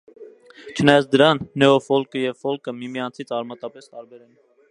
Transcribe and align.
Չնայած 0.79 1.05
դրան, 1.15 1.41
նեոֆոլկը 1.63 2.23
և 2.25 2.41
ֆոլկը 2.47 2.75
միմյանցից 2.79 3.37
արմատապես 3.41 3.93
տարբեր 3.95 4.27
են։ 4.27 4.35